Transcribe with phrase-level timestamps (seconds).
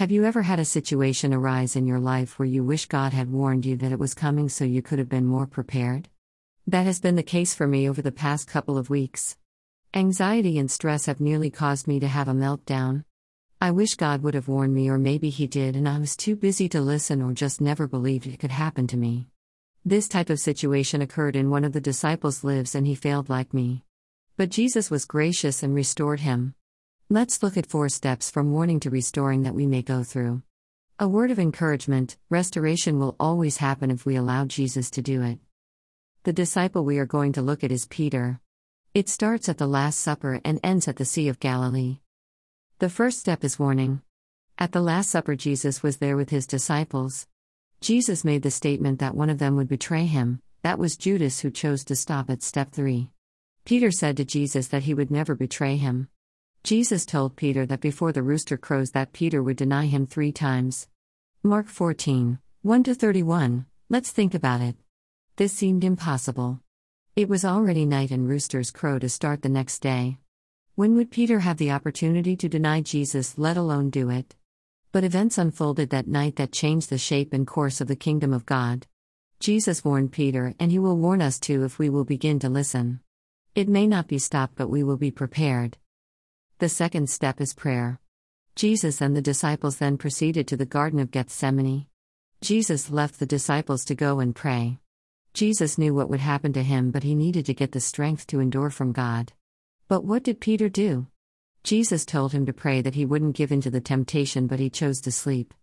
[0.00, 3.30] Have you ever had a situation arise in your life where you wish God had
[3.30, 6.08] warned you that it was coming so you could have been more prepared?
[6.66, 9.36] That has been the case for me over the past couple of weeks.
[9.92, 13.04] Anxiety and stress have nearly caused me to have a meltdown.
[13.60, 16.34] I wish God would have warned me, or maybe He did, and I was too
[16.34, 19.26] busy to listen or just never believed it could happen to me.
[19.84, 23.52] This type of situation occurred in one of the disciples' lives, and he failed like
[23.52, 23.84] me.
[24.38, 26.54] But Jesus was gracious and restored him.
[27.12, 30.42] Let's look at four steps from warning to restoring that we may go through.
[31.00, 35.40] A word of encouragement restoration will always happen if we allow Jesus to do it.
[36.22, 38.38] The disciple we are going to look at is Peter.
[38.94, 41.98] It starts at the Last Supper and ends at the Sea of Galilee.
[42.78, 44.02] The first step is warning.
[44.56, 47.26] At the Last Supper, Jesus was there with his disciples.
[47.80, 51.50] Jesus made the statement that one of them would betray him, that was Judas who
[51.50, 53.10] chose to stop at step 3.
[53.64, 56.06] Peter said to Jesus that he would never betray him.
[56.62, 60.88] Jesus told Peter that before the rooster crows that Peter would deny him 3 times.
[61.42, 63.64] Mark 14, 1 to 31.
[63.88, 64.76] Let's think about it.
[65.36, 66.60] This seemed impossible.
[67.16, 70.18] It was already night and roosters crow to start the next day.
[70.74, 74.36] When would Peter have the opportunity to deny Jesus, let alone do it?
[74.92, 78.44] But events unfolded that night that changed the shape and course of the kingdom of
[78.44, 78.86] God.
[79.40, 83.00] Jesus warned Peter, and he will warn us too if we will begin to listen.
[83.54, 85.78] It may not be stopped, but we will be prepared.
[86.60, 87.98] The second step is prayer.
[88.54, 91.86] Jesus and the disciples then proceeded to the Garden of Gethsemane.
[92.42, 94.78] Jesus left the disciples to go and pray.
[95.32, 98.40] Jesus knew what would happen to him, but he needed to get the strength to
[98.40, 99.32] endure from God.
[99.88, 101.06] But what did Peter do?
[101.64, 104.68] Jesus told him to pray that he wouldn't give in to the temptation, but he
[104.68, 105.54] chose to sleep.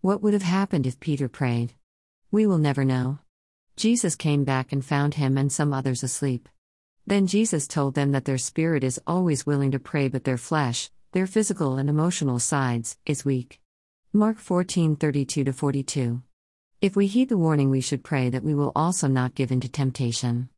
[0.00, 1.74] What would have happened if Peter prayed?
[2.32, 3.20] We will never know.
[3.76, 6.48] Jesus came back and found him and some others asleep.
[7.06, 10.90] Then Jesus told them that their spirit is always willing to pray, but their flesh,
[11.12, 13.60] their physical and emotional sides, is weak.
[14.12, 16.22] Mark 14 32 42.
[16.80, 19.60] If we heed the warning, we should pray that we will also not give in
[19.60, 20.48] to temptation.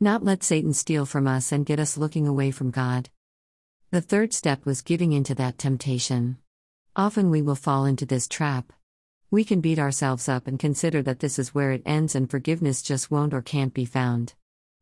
[0.00, 3.10] Not let Satan steal from us and get us looking away from God.
[3.90, 6.38] The third step was giving into that temptation.
[6.96, 8.72] Often we will fall into this trap.
[9.30, 12.82] We can beat ourselves up and consider that this is where it ends and forgiveness
[12.82, 14.34] just won't or can't be found.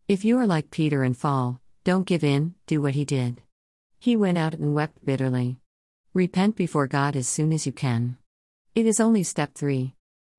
[0.09, 3.41] If you are like Peter and fall, don't give in, do what he did.
[4.01, 5.59] He went out and wept bitterly.
[6.13, 8.19] Repent before God as soon as you can.
[8.75, 9.95] It is only step 3.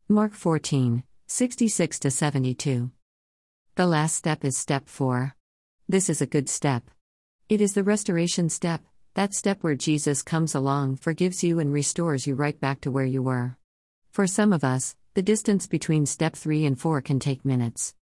[0.10, 2.92] Mark 14, 66 72.
[3.76, 5.34] The last step is step 4.
[5.88, 6.84] This is a good step.
[7.48, 8.82] It is the restoration step,
[9.14, 13.06] that step where Jesus comes along, forgives you, and restores you right back to where
[13.06, 13.56] you were.
[14.12, 17.96] For some of us, the distance between step 3 and 4 can take minutes.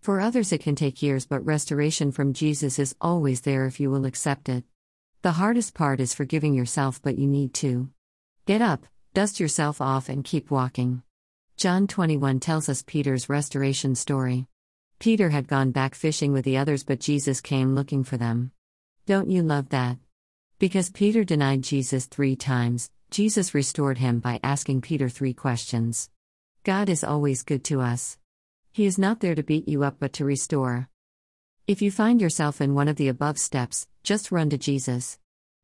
[0.00, 3.90] For others, it can take years, but restoration from Jesus is always there if you
[3.90, 4.64] will accept it.
[5.22, 7.90] The hardest part is forgiving yourself, but you need to.
[8.46, 11.02] Get up, dust yourself off, and keep walking.
[11.56, 14.46] John 21 tells us Peter's restoration story.
[15.00, 18.52] Peter had gone back fishing with the others, but Jesus came looking for them.
[19.06, 19.98] Don't you love that?
[20.58, 26.10] Because Peter denied Jesus three times, Jesus restored him by asking Peter three questions.
[26.62, 28.18] God is always good to us.
[28.72, 30.88] He is not there to beat you up but to restore.
[31.66, 35.18] If you find yourself in one of the above steps, just run to Jesus.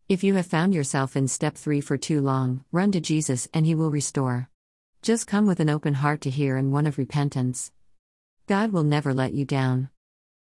[0.09, 3.65] If you have found yourself in step 3 for too long, run to Jesus and
[3.65, 4.51] He will restore.
[5.01, 7.73] Just come with an open heart to hear and one of repentance.
[8.47, 9.89] God will never let you down.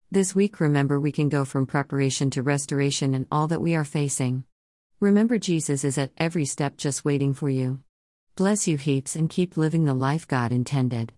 [0.09, 3.83] This week, remember we can go from preparation to restoration in all that we are
[3.83, 4.45] facing.
[4.99, 7.81] Remember, Jesus is at every step just waiting for you.
[8.35, 11.13] Bless you heaps and keep living the life God intended.